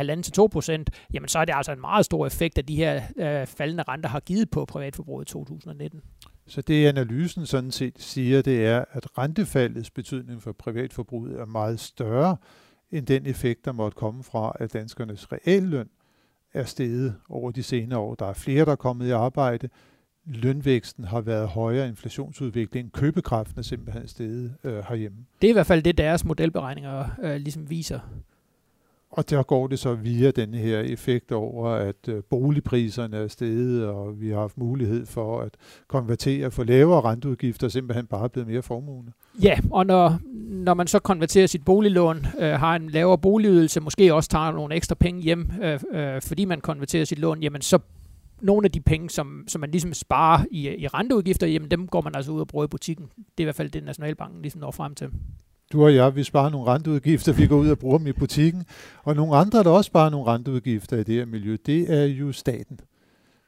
1,5-2%, 0.90 1.06
jamen 1.14 1.28
så 1.28 1.38
er 1.38 1.44
det 1.44 1.54
altså 1.56 1.72
en 1.72 1.80
meget 1.80 2.04
stor 2.04 2.26
effekt, 2.26 2.58
at 2.58 2.68
de 2.68 2.76
her 2.76 3.02
øh, 3.16 3.46
faldende 3.46 3.82
renter 3.88 4.08
har 4.08 4.20
givet 4.20 4.50
på 4.50 4.64
privatforbruget 4.64 5.28
i 5.28 5.32
2019. 5.32 6.00
Så 6.48 6.60
det 6.60 6.86
analysen 6.86 7.46
sådan 7.46 7.70
set 7.70 7.94
siger, 7.98 8.42
det 8.42 8.66
er, 8.66 8.84
at 8.92 9.18
rentefaldets 9.18 9.90
betydning 9.90 10.42
for 10.42 10.52
privatforbruget 10.52 11.40
er 11.40 11.46
meget 11.46 11.80
større 11.80 12.36
end 12.90 13.06
den 13.06 13.26
effekt, 13.26 13.64
der 13.64 13.72
måtte 13.72 13.96
komme 13.96 14.22
fra, 14.22 14.52
at 14.60 14.72
danskernes 14.72 15.32
realløn 15.32 15.88
er 16.54 16.64
steget 16.64 17.14
over 17.28 17.50
de 17.50 17.62
senere 17.62 17.98
år. 17.98 18.14
Der 18.14 18.26
er 18.26 18.32
flere, 18.32 18.64
der 18.64 18.72
er 18.72 18.76
kommet 18.76 19.06
i 19.06 19.10
arbejde. 19.10 19.68
Lønvæksten 20.24 21.04
har 21.04 21.20
været 21.20 21.48
højere, 21.48 21.88
inflationsudviklingen, 21.88 22.90
købekraften 22.90 23.58
er 23.58 23.62
simpelthen 23.62 24.08
steget 24.08 24.54
øh, 24.64 24.84
herhjemme. 24.88 25.18
Det 25.42 25.48
er 25.48 25.50
i 25.50 25.52
hvert 25.52 25.66
fald 25.66 25.82
det, 25.82 25.98
deres 25.98 26.24
modelberegninger 26.24 27.04
øh, 27.22 27.36
ligesom 27.36 27.70
viser. 27.70 28.00
Og 29.10 29.30
der 29.30 29.42
går 29.42 29.66
det 29.66 29.78
så 29.78 29.94
via 29.94 30.30
den 30.30 30.54
her 30.54 30.80
effekt 30.80 31.32
over, 31.32 31.68
at 31.68 32.08
øh, 32.08 32.22
boligpriserne 32.30 33.16
er 33.16 33.28
steget, 33.28 33.86
og 33.86 34.20
vi 34.20 34.28
har 34.28 34.40
haft 34.40 34.58
mulighed 34.58 35.06
for 35.06 35.40
at 35.40 35.56
konvertere 35.88 36.50
for 36.50 36.64
lavere 36.64 37.00
renteudgifter, 37.00 37.68
simpelthen 37.68 38.06
bare 38.06 38.28
blevet 38.28 38.48
mere 38.48 38.62
formuende. 38.62 39.12
Ja, 39.42 39.58
og 39.70 39.86
når, 39.86 40.18
når 40.48 40.74
man 40.74 40.86
så 40.86 40.98
konverterer 40.98 41.46
sit 41.46 41.64
boliglån, 41.64 42.26
øh, 42.38 42.50
har 42.50 42.76
en 42.76 42.90
lavere 42.90 43.18
boligydelse, 43.18 43.80
måske 43.80 44.14
også 44.14 44.30
tager 44.30 44.52
nogle 44.52 44.74
ekstra 44.74 44.94
penge 44.94 45.22
hjem, 45.22 45.50
øh, 45.62 45.80
øh, 45.92 46.22
fordi 46.22 46.44
man 46.44 46.60
konverterer 46.60 47.04
sit 47.04 47.18
lån, 47.18 47.42
jamen 47.42 47.62
så 47.62 47.78
nogle 48.40 48.64
af 48.64 48.70
de 48.70 48.80
penge, 48.80 49.10
som, 49.10 49.44
som 49.48 49.60
man 49.60 49.70
ligesom 49.70 49.94
sparer 49.94 50.44
i, 50.50 50.68
i 50.68 50.86
renteudgifter, 50.86 51.46
jamen 51.46 51.70
dem 51.70 51.86
går 51.86 52.00
man 52.00 52.14
altså 52.14 52.32
ud 52.32 52.40
og 52.40 52.48
bruger 52.48 52.64
i 52.64 52.68
butikken. 52.68 53.06
Det 53.16 53.22
er 53.38 53.42
i 53.42 53.44
hvert 53.44 53.54
fald 53.54 53.70
det, 53.70 53.84
Nationalbanken 53.84 54.42
ligesom 54.42 54.60
når 54.60 54.70
frem 54.70 54.94
til. 54.94 55.08
Du 55.72 55.84
og 55.84 55.94
jeg, 55.94 56.16
vi 56.16 56.22
sparer 56.22 56.50
nogle 56.50 56.70
renteudgifter, 56.70 57.32
vi 57.32 57.46
går 57.46 57.56
ud 57.56 57.68
og 57.68 57.78
bruger 57.78 57.98
dem 57.98 58.06
i 58.06 58.12
butikken. 58.12 58.64
Og 59.02 59.16
nogle 59.16 59.36
andre, 59.36 59.62
der 59.62 59.70
også 59.70 59.88
sparer 59.88 60.10
nogle 60.10 60.26
renteudgifter 60.26 60.96
i 60.96 61.02
det 61.02 61.14
her 61.14 61.26
miljø, 61.26 61.56
det 61.66 61.94
er 61.94 62.04
jo 62.04 62.32
staten. 62.32 62.80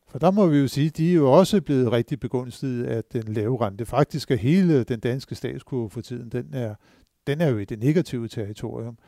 For 0.09 0.19
der 0.19 0.31
må 0.31 0.47
vi 0.47 0.59
jo 0.59 0.69
sige, 0.69 0.91
de 0.91 1.11
er 1.11 1.15
jo 1.15 1.33
også 1.33 1.61
blevet 1.61 1.93
rigtig 1.93 2.21
begunstiget 2.21 2.85
af 2.85 3.05
den 3.05 3.33
lave 3.33 3.67
rente. 3.67 3.87
Faktisk 3.87 4.31
er 4.31 4.37
hele 4.37 4.85
den 4.85 5.01
danske 5.01 5.35
statskurve 5.35 5.91
for 5.91 6.01
tiden, 6.01 6.29
den 6.29 6.47
er, 6.53 6.75
den 7.27 7.41
er 7.41 7.49
jo 7.49 7.59
i 7.59 7.65
det 7.65 7.79
negative 7.79 8.29
territorium. 8.29 8.99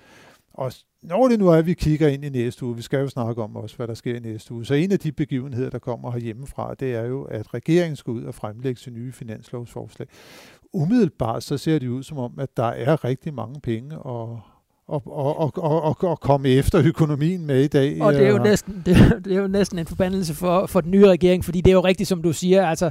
Og 0.54 0.72
når 1.02 1.28
det 1.28 1.38
nu 1.38 1.48
er, 1.48 1.56
at 1.56 1.66
vi 1.66 1.74
kigger 1.74 2.08
ind 2.08 2.24
i 2.24 2.28
næste 2.28 2.64
uge, 2.64 2.76
vi 2.76 2.82
skal 2.82 3.00
jo 3.00 3.08
snakke 3.08 3.42
om 3.42 3.56
også, 3.56 3.76
hvad 3.76 3.88
der 3.88 3.94
sker 3.94 4.16
i 4.16 4.20
næste 4.20 4.54
uge, 4.54 4.64
så 4.64 4.74
en 4.74 4.92
af 4.92 4.98
de 4.98 5.12
begivenheder, 5.12 5.70
der 5.70 5.78
kommer 5.78 6.10
herhjemmefra, 6.10 6.74
det 6.74 6.94
er 6.94 7.04
jo, 7.04 7.22
at 7.22 7.54
regeringen 7.54 7.96
skal 7.96 8.10
ud 8.10 8.24
og 8.24 8.34
fremlægge 8.34 8.80
sin 8.80 8.94
nye 8.94 9.12
finanslovsforslag 9.12 10.08
umiddelbart 10.72 11.42
så 11.42 11.58
ser 11.58 11.78
det 11.78 11.88
ud 11.88 12.02
som 12.02 12.18
om, 12.18 12.32
at 12.38 12.56
der 12.56 12.64
er 12.64 13.04
rigtig 13.04 13.34
mange 13.34 13.60
penge 13.60 13.98
og, 13.98 14.40
og, 14.88 15.02
og, 15.06 15.40
og, 15.40 15.52
og, 15.56 16.04
og 16.04 16.20
komme 16.20 16.48
efter 16.48 16.82
økonomien 16.84 17.46
med 17.46 17.64
i 17.64 17.68
dag. 17.68 18.02
Og 18.02 18.12
det 18.12 18.26
er 18.26 18.30
jo 18.30 18.38
næsten, 18.38 18.82
det, 18.86 18.96
er, 18.96 19.18
det 19.18 19.32
er 19.32 19.40
jo 19.40 19.48
næsten 19.48 19.78
en 19.78 19.86
forbandelse 19.86 20.34
for, 20.34 20.66
for 20.66 20.80
den 20.80 20.90
nye 20.90 21.08
regering, 21.08 21.44
fordi 21.44 21.60
det 21.60 21.70
er 21.70 21.74
jo 21.74 21.84
rigtigt, 21.84 22.08
som 22.08 22.22
du 22.22 22.32
siger, 22.32 22.66
altså 22.66 22.90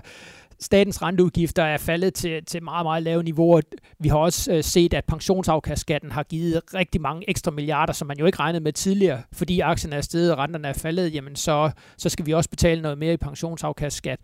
statens 0.60 1.02
renteudgifter 1.02 1.64
er 1.64 1.78
faldet 1.78 2.14
til, 2.14 2.46
til 2.46 2.64
meget, 2.64 2.86
meget 2.86 3.04
lave 3.04 3.24
niveauer. 3.24 3.62
Vi 4.00 4.10
har 4.10 4.18
også 4.18 4.54
øh, 4.54 4.64
set, 4.64 4.94
at 4.94 5.06
pensionsafkastskatten 5.06 6.12
har 6.12 6.24
givet 6.24 6.62
rigtig 6.74 7.02
mange 7.02 7.30
ekstra 7.30 7.52
milliarder, 7.52 7.94
som 7.94 8.08
man 8.08 8.18
jo 8.20 8.26
ikke 8.26 8.40
regnede 8.40 8.64
med 8.64 8.74
tidligere, 8.74 9.22
fordi 9.34 9.60
aktien 9.60 9.94
er 9.94 10.02
steget 10.02 10.32
og 10.32 10.38
renterne 10.38 10.68
er 10.68 10.74
faldet, 10.74 11.14
jamen 11.14 11.36
så, 11.36 11.72
så 11.98 12.10
skal 12.10 12.26
vi 12.26 12.32
også 12.34 12.50
betale 12.50 12.82
noget 12.82 12.98
mere 12.98 13.14
i 13.14 13.18
pensionsafkastskat. 13.18 14.20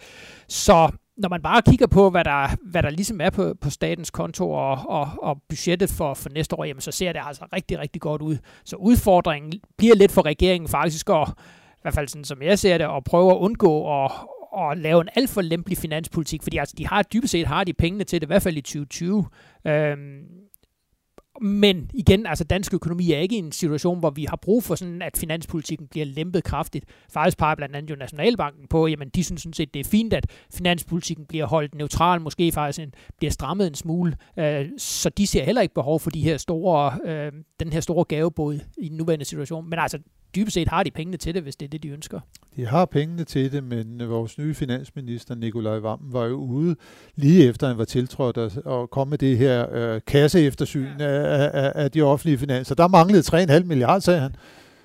Så 0.48 0.92
når 1.18 1.30
man 1.30 1.42
bare 1.42 1.62
kigger 1.62 1.88
på, 1.88 2.10
hvad 2.10 2.24
der, 2.24 2.56
hvad 2.64 2.84
der 2.84 2.90
ligesom 2.90 3.22
er 3.22 3.30
på, 3.30 3.54
på 3.62 3.70
statens 3.70 4.12
konto 4.12 4.52
og, 4.52 4.78
og, 4.88 5.10
og 5.22 5.42
budgettet 5.50 5.90
for, 5.90 6.14
for 6.14 6.30
næste 6.30 6.60
år, 6.60 6.64
jamen 6.64 6.82
så 6.82 6.92
ser 6.92 7.14
det 7.14 7.22
altså 7.26 7.46
rigtig, 7.54 7.80
rigtig 7.80 8.02
godt 8.02 8.22
ud. 8.22 8.38
Så 8.66 8.76
udfordringen 8.76 9.54
bliver 9.78 9.96
lidt 9.96 10.12
for 10.12 10.26
regeringen 10.26 10.70
faktisk 10.70 11.10
at, 11.10 11.28
i 11.70 11.82
hvert 11.82 11.94
fald 11.94 12.08
sådan 12.08 12.24
som 12.24 12.42
jeg 12.42 12.60
ser 12.60 12.78
det, 12.78 12.86
at 12.86 13.04
prøve 13.04 13.32
at 13.32 13.38
undgå 13.38 14.04
at, 14.04 14.12
at 14.60 14.78
lave 14.78 15.02
en 15.02 15.10
alt 15.16 15.30
for 15.30 15.42
lempelig 15.42 15.78
finanspolitik, 15.78 16.44
fordi 16.44 16.58
altså, 16.58 16.76
de 16.78 16.88
har 16.88 17.04
dybest 17.04 17.32
set 17.32 17.48
har 17.48 17.64
de 17.64 17.74
pengene 17.74 18.04
til 18.04 18.22
det, 18.22 18.26
i 18.26 18.30
hvert 18.30 18.42
fald 18.42 18.58
i 18.58 18.62
2020. 18.62 19.26
Øhm, 19.68 20.24
men 21.42 21.90
igen, 21.94 22.26
altså 22.26 22.44
dansk 22.44 22.74
økonomi 22.74 23.12
er 23.12 23.20
ikke 23.20 23.36
i 23.36 23.40
en 23.40 23.52
situation, 23.52 24.00
hvor 24.00 24.10
vi 24.10 24.26
har 24.30 24.36
brug 24.36 24.64
for 24.64 24.76
sådan, 24.76 25.02
at 25.02 25.18
finanspolitikken 25.18 25.88
bliver 25.88 26.06
lempet 26.06 26.44
kraftigt. 26.44 26.86
Faktisk 27.14 27.38
peger 27.38 27.56
blandt 27.56 27.76
andet 27.76 27.90
jo 27.90 27.96
Nationalbanken 27.96 28.68
på, 28.68 28.88
jamen 28.88 29.10
de 29.10 29.24
synes 29.24 29.42
sådan 29.42 29.54
set, 29.54 29.74
det 29.74 29.80
er 29.80 29.90
fint, 29.90 30.14
at 30.14 30.32
finanspolitikken 30.54 31.26
bliver 31.26 31.46
holdt 31.46 31.76
neutral, 31.76 32.22
måske 32.22 32.52
faktisk 32.52 32.80
en, 32.80 32.94
bliver 33.18 33.32
strammet 33.32 33.68
en 33.68 33.76
smule. 33.76 34.16
Øh, 34.40 34.66
så 34.78 35.10
de 35.10 35.28
ser 35.28 35.44
heller 35.44 35.62
ikke 35.62 35.74
behov 35.74 36.00
for 36.00 36.10
de 36.10 36.22
her 36.22 36.38
store, 36.38 37.00
øh, 37.06 37.32
den 37.60 37.74
her 37.74 37.80
store 37.80 38.04
gavebåd 38.04 38.60
i 38.78 38.90
den 38.90 38.98
nuværende 38.98 39.26
situation. 39.26 39.70
Men 39.70 39.80
altså, 39.80 40.00
dybest 40.38 40.54
set 40.54 40.68
har 40.68 40.84
de 40.84 40.92
pengene 40.92 41.18
til 41.18 41.34
det, 41.34 41.44
hvis 41.44 41.56
det 41.56 41.66
er 41.66 41.70
det, 41.70 41.84
de 41.84 41.90
ønsker. 41.90 42.20
De 42.56 42.66
har 42.66 42.86
pengene 42.86 43.24
til 43.24 43.52
det, 43.52 43.64
men 43.64 44.10
vores 44.10 44.38
nye 44.38 44.54
finansminister, 44.54 45.36
Nikolaj 45.36 45.80
Vammen, 45.80 46.14
var 46.14 46.26
jo 46.26 46.36
ude 46.36 46.76
lige 47.16 47.48
efter 47.48 47.68
han 47.68 47.78
var 47.78 47.86
tiltrådt 47.86 48.38
og 48.58 48.90
kom 48.90 49.08
med 49.08 49.18
det 49.18 49.38
her 49.38 49.66
øh, 49.72 50.02
kasseeftersyn 50.08 50.88
ja. 51.00 51.06
af, 51.06 51.50
af, 51.54 51.72
af 51.76 51.92
de 51.92 52.02
offentlige 52.02 52.38
finanser. 52.38 52.76
Der 52.76 52.88
manglede 52.88 53.54
3,5 53.58 53.64
milliarder, 53.64 54.00
sagde 54.00 54.20
han. 54.20 54.36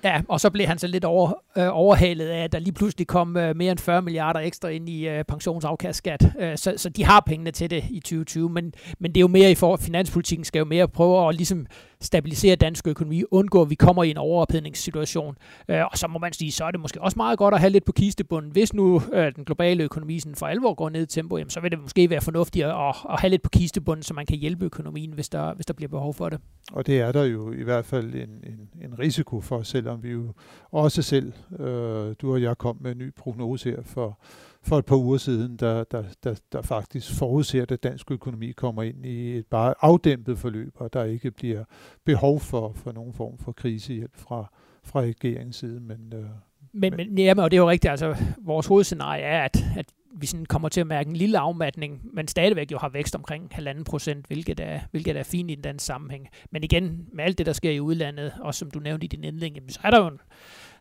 Ja, 0.03 0.21
og 0.27 0.39
så 0.39 0.49
blev 0.49 0.67
han 0.67 0.77
så 0.77 0.87
lidt 0.87 1.05
over, 1.05 1.33
øh, 1.57 1.67
overhalet 1.71 2.27
af, 2.27 2.43
at 2.43 2.51
der 2.51 2.59
lige 2.59 2.73
pludselig 2.73 3.07
kom 3.07 3.37
øh, 3.37 3.55
mere 3.55 3.71
end 3.71 3.79
40 3.79 4.01
milliarder 4.01 4.39
ekstra 4.39 4.67
ind 4.67 4.89
i 4.89 5.07
øh, 5.07 5.23
pensionsafkastskat. 5.23 6.31
Øh, 6.39 6.57
så, 6.57 6.73
så 6.77 6.89
de 6.89 7.05
har 7.05 7.19
pengene 7.19 7.51
til 7.51 7.69
det 7.69 7.83
i 7.89 7.99
2020, 7.99 8.49
men, 8.49 8.73
men 8.99 9.11
det 9.11 9.17
er 9.17 9.21
jo 9.21 9.27
mere 9.27 9.51
i 9.51 9.55
for, 9.55 9.75
finanspolitikken 9.75 10.45
skal 10.45 10.59
jo 10.59 10.65
mere 10.65 10.87
prøve 10.87 11.29
at 11.29 11.35
ligesom 11.35 11.65
stabilisere 12.03 12.55
dansk 12.55 12.87
økonomi, 12.87 13.23
undgå 13.31 13.61
at 13.61 13.69
vi 13.69 13.75
kommer 13.75 14.03
i 14.03 14.11
en 14.11 14.17
overophedningssituation. 14.17 15.37
Øh, 15.67 15.81
og 15.91 15.97
så 15.97 16.07
må 16.07 16.19
man 16.19 16.33
sige, 16.33 16.51
så 16.51 16.65
er 16.65 16.71
det 16.71 16.79
måske 16.79 17.01
også 17.01 17.17
meget 17.17 17.37
godt 17.37 17.53
at 17.53 17.59
have 17.59 17.69
lidt 17.69 17.85
på 17.85 17.91
kistebunden. 17.91 18.51
Hvis 18.51 18.73
nu 18.73 19.01
øh, 19.13 19.35
den 19.35 19.45
globale 19.45 19.83
økonomi 19.83 20.19
sådan 20.19 20.35
for 20.35 20.45
alvor 20.45 20.73
går 20.73 20.89
ned 20.89 21.03
i 21.03 21.05
tempo, 21.05 21.37
jamen, 21.37 21.49
så 21.49 21.59
vil 21.59 21.71
det 21.71 21.79
måske 21.79 22.09
være 22.09 22.21
fornuftigt 22.21 22.65
at, 22.65 22.95
at 23.09 23.19
have 23.19 23.29
lidt 23.29 23.41
på 23.41 23.49
kistebunden, 23.49 24.03
så 24.03 24.13
man 24.13 24.25
kan 24.25 24.37
hjælpe 24.37 24.65
økonomien, 24.65 25.11
hvis 25.11 25.29
der, 25.29 25.53
hvis 25.53 25.65
der 25.65 25.73
bliver 25.73 25.89
behov 25.89 26.13
for 26.13 26.29
det. 26.29 26.39
Og 26.71 26.87
det 26.87 26.99
er 26.99 27.11
der 27.11 27.23
jo 27.23 27.51
i 27.51 27.63
hvert 27.63 27.85
fald 27.85 28.13
en, 28.13 28.29
en, 28.43 28.69
en 28.81 28.99
risiko 28.99 29.41
for, 29.41 29.63
selvom 29.63 30.03
vi 30.03 30.11
jo 30.11 30.33
også 30.71 31.01
selv, 31.01 31.33
øh, 31.59 32.15
du 32.21 32.33
og 32.33 32.41
jeg 32.41 32.57
kom 32.57 32.77
med 32.81 32.91
en 32.91 32.97
ny 32.97 33.13
prognose 33.15 33.69
her 33.69 33.81
for 33.83 34.19
for 34.63 34.77
et 34.77 34.85
par 34.85 34.95
uger 34.95 35.17
siden, 35.17 35.57
der, 35.57 35.83
der, 35.83 36.03
der, 36.23 36.35
der 36.51 36.61
faktisk 36.61 37.17
forudser, 37.17 37.65
at 37.69 37.83
dansk 37.83 38.11
økonomi 38.11 38.51
kommer 38.51 38.83
ind 38.83 39.05
i 39.05 39.37
et 39.37 39.45
bare 39.45 39.73
afdæmpet 39.81 40.37
forløb, 40.37 40.73
og 40.75 40.93
der 40.93 41.03
ikke 41.03 41.31
bliver 41.31 41.63
behov 42.05 42.39
for, 42.39 42.73
for 42.75 42.91
nogen 42.91 43.13
form 43.13 43.37
for 43.37 43.51
krisehjælp 43.51 44.15
fra, 44.15 44.51
fra 44.83 45.01
regeringens 45.01 45.55
side. 45.55 45.79
Men, 45.79 46.13
øh, 46.15 46.25
men, 46.73 46.95
men, 46.95 47.17
jamen, 47.17 47.43
og 47.43 47.51
det 47.51 47.57
er 47.57 47.61
jo 47.61 47.69
rigtigt, 47.69 47.91
altså 47.91 48.15
vores 48.41 48.67
hovedscenarie 48.67 49.23
er, 49.23 49.43
at, 49.43 49.65
at 49.77 49.85
vi 50.15 50.25
sådan 50.25 50.45
kommer 50.45 50.69
til 50.69 50.81
at 50.81 50.87
mærke 50.87 51.09
en 51.09 51.15
lille 51.15 51.39
afmatning, 51.39 52.01
men 52.13 52.27
stadigvæk 52.27 52.71
jo 52.71 52.77
har 52.77 52.89
vækst 52.89 53.15
omkring 53.15 53.47
halvanden 53.51 53.83
procent, 53.83 54.27
hvilket 54.27 54.59
er, 54.59 54.79
hvilket 54.91 55.17
er 55.17 55.23
fint 55.23 55.51
i 55.51 55.55
den 55.55 55.79
sammenhæng. 55.79 56.27
Men 56.51 56.63
igen, 56.63 57.07
med 57.13 57.23
alt 57.23 57.37
det, 57.37 57.45
der 57.45 57.53
sker 57.53 57.71
i 57.71 57.79
udlandet, 57.79 58.33
og 58.39 58.55
som 58.55 58.71
du 58.71 58.79
nævnte 58.79 59.05
i 59.05 59.07
din 59.07 59.23
indlæng, 59.23 59.57
så 59.69 59.79
er 59.83 59.89
der 59.89 59.97
jo 59.99 60.07
en, 60.07 60.19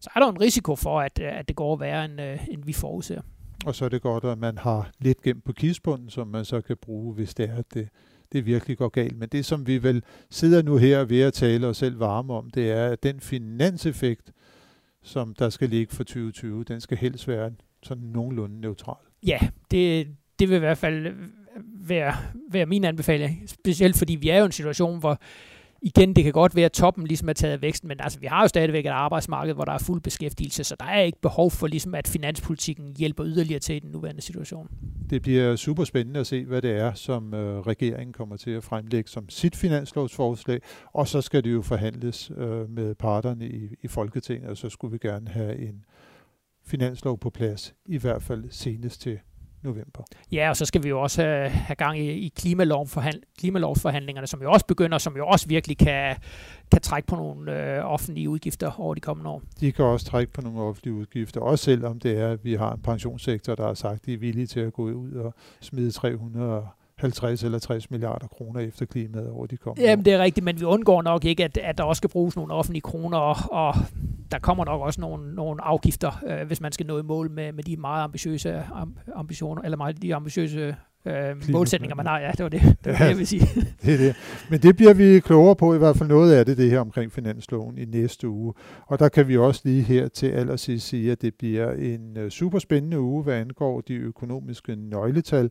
så 0.00 0.10
er 0.14 0.20
der 0.20 0.28
en 0.28 0.40
risiko 0.40 0.76
for, 0.76 1.00
at, 1.00 1.18
at 1.18 1.48
det 1.48 1.56
går 1.56 1.76
værre, 1.76 2.04
end, 2.04 2.20
øh, 2.20 2.48
end 2.48 2.64
vi 2.64 2.72
forudser. 2.72 3.20
Og 3.66 3.74
så 3.74 3.84
er 3.84 3.88
det 3.88 4.02
godt, 4.02 4.24
at 4.24 4.38
man 4.38 4.58
har 4.58 4.90
lidt 4.98 5.22
gemt 5.22 5.44
på 5.44 5.52
kidsbunden, 5.52 6.10
som 6.10 6.28
man 6.28 6.44
så 6.44 6.60
kan 6.60 6.76
bruge, 6.76 7.14
hvis 7.14 7.34
det 7.34 7.50
er, 7.50 7.56
at 7.56 7.74
det, 7.74 7.88
det 8.32 8.46
virkelig 8.46 8.78
går 8.78 8.88
galt. 8.88 9.18
Men 9.18 9.28
det, 9.28 9.44
som 9.44 9.66
vi 9.66 9.82
vel 9.82 10.02
sidder 10.30 10.62
nu 10.62 10.76
her 10.76 11.04
ved 11.04 11.20
at 11.20 11.32
tale 11.32 11.66
os 11.66 11.76
selv 11.76 12.00
varme 12.00 12.34
om, 12.34 12.50
det 12.50 12.70
er, 12.70 12.86
at 12.86 13.02
den 13.02 13.20
finanseffekt, 13.20 14.32
som 15.02 15.34
der 15.34 15.48
skal 15.48 15.68
ligge 15.68 15.94
for 15.94 16.04
2020, 16.04 16.64
den 16.64 16.80
skal 16.80 16.98
helst 16.98 17.28
være 17.28 17.50
sådan 17.82 18.04
nogenlunde 18.04 18.60
neutral. 18.60 18.96
Ja, 19.26 19.38
det, 19.70 20.08
det 20.38 20.48
vil 20.48 20.56
i 20.56 20.58
hvert 20.58 20.78
fald 20.78 21.14
være, 21.86 22.14
være 22.50 22.66
min 22.66 22.84
anbefaling. 22.84 23.42
Specielt 23.46 23.98
fordi 23.98 24.14
vi 24.14 24.28
er 24.28 24.36
jo 24.36 24.42
i 24.42 24.46
en 24.46 24.52
situation, 24.52 24.98
hvor 25.00 25.18
igen, 25.82 26.16
det 26.16 26.24
kan 26.24 26.32
godt 26.32 26.56
være, 26.56 26.64
at 26.64 26.72
toppen 26.72 27.06
ligesom 27.06 27.28
er 27.28 27.32
taget 27.32 27.52
af 27.52 27.62
væksten, 27.62 27.88
men 27.88 27.96
altså, 28.00 28.20
vi 28.20 28.26
har 28.26 28.42
jo 28.42 28.48
stadigvæk 28.48 28.86
et 28.86 28.90
arbejdsmarked, 28.90 29.54
hvor 29.54 29.64
der 29.64 29.72
er 29.72 29.78
fuld 29.78 30.00
beskæftigelse, 30.00 30.64
så 30.64 30.76
der 30.80 30.86
er 30.86 31.00
ikke 31.00 31.20
behov 31.20 31.50
for, 31.50 31.66
ligesom, 31.66 31.94
at 31.94 32.08
finanspolitikken 32.08 32.96
hjælper 32.98 33.26
yderligere 33.26 33.60
til 33.60 33.76
i 33.76 33.78
den 33.78 33.90
nuværende 33.90 34.22
situation. 34.22 34.68
Det 35.10 35.22
bliver 35.22 35.56
super 35.56 35.84
spændende 35.84 36.20
at 36.20 36.26
se, 36.26 36.44
hvad 36.44 36.62
det 36.62 36.70
er, 36.70 36.94
som 36.94 37.34
øh, 37.34 37.60
regeringen 37.60 38.12
kommer 38.12 38.36
til 38.36 38.50
at 38.50 38.64
fremlægge 38.64 39.10
som 39.10 39.28
sit 39.28 39.56
finanslovsforslag, 39.56 40.60
og 40.92 41.08
så 41.08 41.20
skal 41.20 41.44
det 41.44 41.52
jo 41.52 41.62
forhandles 41.62 42.32
øh, 42.36 42.70
med 42.70 42.94
parterne 42.94 43.48
i, 43.48 43.74
i 43.82 43.88
Folketinget, 43.88 44.50
og 44.50 44.56
så 44.56 44.68
skulle 44.68 44.92
vi 44.92 44.98
gerne 44.98 45.28
have 45.28 45.58
en 45.58 45.84
finanslov 46.64 47.18
på 47.18 47.30
plads, 47.30 47.74
i 47.86 47.98
hvert 47.98 48.22
fald 48.22 48.44
senest 48.50 49.00
til 49.00 49.18
november. 49.62 50.02
Ja, 50.32 50.48
og 50.48 50.56
så 50.56 50.64
skal 50.64 50.82
vi 50.82 50.88
jo 50.88 51.00
også 51.00 51.22
have, 51.22 51.48
have 51.48 51.76
gang 51.76 51.98
i, 51.98 52.10
i 52.10 52.32
klimalovforhand, 52.36 53.22
klimalovsforhandlingerne, 53.38 54.26
som 54.26 54.42
jo 54.42 54.52
også 54.52 54.66
begynder, 54.66 54.98
som 54.98 55.16
jo 55.16 55.26
også 55.26 55.48
virkelig 55.48 55.78
kan, 55.78 56.16
kan 56.70 56.80
trække 56.80 57.06
på 57.06 57.16
nogle 57.16 57.76
øh, 57.76 57.84
offentlige 57.84 58.28
udgifter 58.28 58.80
over 58.80 58.94
de 58.94 59.00
kommende 59.00 59.30
år. 59.30 59.42
De 59.60 59.72
kan 59.72 59.84
også 59.84 60.06
trække 60.06 60.32
på 60.32 60.40
nogle 60.40 60.60
offentlige 60.60 60.94
udgifter, 60.94 61.40
også 61.40 61.64
selvom 61.64 62.00
det 62.00 62.18
er, 62.18 62.28
at 62.28 62.44
vi 62.44 62.54
har 62.54 62.72
en 62.72 62.80
pensionssektor, 62.80 63.54
der 63.54 63.66
har 63.66 63.74
sagt, 63.74 63.94
at 63.94 64.06
de 64.06 64.14
er 64.14 64.18
villige 64.18 64.46
til 64.46 64.60
at 64.60 64.72
gå 64.72 64.82
ud 64.82 65.12
og 65.12 65.34
smide 65.60 65.90
300 65.90 66.66
50 67.02 67.44
eller 67.44 67.58
60 67.58 67.90
milliarder 67.90 68.26
kroner 68.26 68.60
efter 68.60 68.86
klimaet 68.86 69.30
over 69.30 69.46
de 69.46 69.56
kommende 69.56 69.88
Jamen, 69.88 70.04
det 70.04 70.12
er 70.12 70.18
rigtigt, 70.18 70.44
men 70.44 70.60
vi 70.60 70.64
undgår 70.64 71.02
nok 71.02 71.24
ikke, 71.24 71.44
at, 71.44 71.58
at 71.58 71.78
der 71.78 71.84
også 71.84 72.00
skal 72.00 72.10
bruges 72.10 72.36
nogle 72.36 72.54
offentlige 72.54 72.82
kroner, 72.82 73.18
og, 73.18 73.36
og 73.50 73.74
der 74.32 74.38
kommer 74.38 74.64
nok 74.64 74.80
også 74.80 75.00
nogle, 75.00 75.34
nogle 75.34 75.64
afgifter, 75.64 76.22
øh, 76.26 76.46
hvis 76.46 76.60
man 76.60 76.72
skal 76.72 76.86
nå 76.86 76.98
i 76.98 77.02
mål 77.02 77.30
med, 77.30 77.52
med 77.52 77.64
de 77.64 77.76
meget 77.76 78.04
ambitiøse 78.04 78.64
ambitioner, 79.14 79.62
eller 79.62 79.76
meget 79.76 80.02
de 80.02 80.14
ambitiøse 80.14 80.76
øh, 81.06 81.50
målsætninger, 81.50 81.96
man 81.96 82.06
har. 82.06 82.20
Ja, 82.20 82.30
det 82.30 82.42
var 82.42 82.48
det, 82.48 82.62
det, 82.62 82.76
var 82.84 82.92
ja, 82.92 82.98
det 82.98 83.08
jeg 83.08 83.18
vil 83.18 83.26
sige. 83.26 83.46
det 83.82 83.94
er 83.94 83.98
det. 83.98 84.16
Men 84.50 84.62
det 84.62 84.76
bliver 84.76 84.94
vi 84.94 85.20
klogere 85.20 85.56
på, 85.56 85.74
i 85.74 85.78
hvert 85.78 85.96
fald 85.96 86.08
noget 86.08 86.32
af 86.34 86.46
det, 86.46 86.56
det 86.56 86.70
her 86.70 86.80
omkring 86.80 87.12
finansloven 87.12 87.78
i 87.78 87.84
næste 87.84 88.28
uge. 88.28 88.54
Og 88.86 88.98
der 88.98 89.08
kan 89.08 89.28
vi 89.28 89.36
også 89.36 89.60
lige 89.64 89.82
her 89.82 90.08
til 90.08 90.26
allersidst 90.26 90.88
sige, 90.88 91.12
at 91.12 91.22
det 91.22 91.34
bliver 91.38 91.72
en 91.72 92.24
uh, 92.24 92.28
super 92.28 92.58
spændende 92.58 93.00
uge, 93.00 93.22
hvad 93.22 93.34
angår 93.34 93.80
de 93.80 93.94
økonomiske 93.94 94.76
nøgletal. 94.76 95.50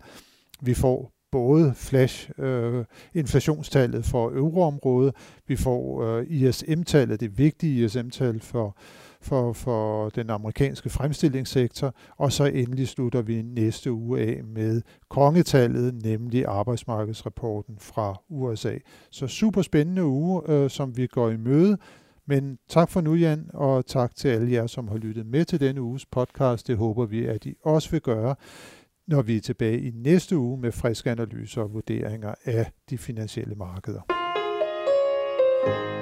Vi 0.62 0.74
får 0.74 1.14
både 1.32 1.74
flash 1.76 2.30
øh, 2.38 2.86
inflationstallet 3.14 4.06
for 4.06 4.30
euroområdet, 4.30 5.16
vi 5.48 5.56
får 5.56 6.04
øh, 6.04 6.26
ISM-tallet, 6.30 7.20
det 7.20 7.38
vigtige 7.38 7.86
ISM-tal 7.86 8.40
for, 8.40 8.78
for, 9.22 9.54
for 9.54 10.10
den 10.10 10.30
amerikanske 10.30 10.90
fremstillingssektor, 10.90 11.96
og 12.18 12.32
så 12.32 12.46
endelig 12.46 12.88
slutter 12.88 13.22
vi 13.22 13.42
næste 13.42 13.92
uge 13.92 14.20
af 14.20 14.44
med 14.44 14.82
kongetallet, 15.10 16.04
nemlig 16.04 16.46
arbejdsmarkedsrapporten 16.46 17.78
fra 17.80 18.16
USA. 18.30 18.78
Så 19.10 19.28
super 19.28 19.62
spændende 19.62 20.04
uge, 20.04 20.42
øh, 20.50 20.70
som 20.70 20.98
vi 20.98 21.08
går 21.08 21.30
i 21.30 21.38
møde. 21.38 21.78
Men 22.26 22.58
tak 22.70 22.90
for 22.90 23.02
nu, 23.02 23.14
Jan, 23.14 23.50
og 23.54 23.86
tak 23.86 24.16
til 24.16 24.28
alle 24.28 24.52
jer, 24.52 24.68
som 24.68 24.88
har 24.88 24.98
lyttet 24.98 25.26
med 25.26 25.46
til 25.46 25.60
denne 25.60 25.82
uges 25.82 26.06
podcast. 26.06 26.68
Det 26.68 26.78
håber 26.78 27.06
vi, 27.06 27.26
at 27.26 27.46
I 27.46 27.56
også 27.64 27.92
vil 27.92 28.02
gøre 28.02 28.36
når 29.12 29.22
vi 29.22 29.36
er 29.38 29.41
tilbage 29.41 29.82
i 29.82 29.91
næste 29.96 30.38
uge 30.38 30.62
med 30.62 30.72
friske 30.72 31.12
analyser 31.12 31.62
og 31.62 31.74
vurderinger 31.74 32.34
af 32.46 32.72
de 32.89 32.98
finansielle 32.98 33.56
markeder. 33.56 34.01
thank 35.63 35.96
you 35.96 36.00